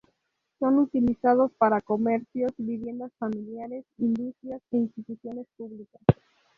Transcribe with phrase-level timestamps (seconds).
[0.57, 6.01] Son utilizados para comercios, viviendas familiares, industrias e instituciones públicas.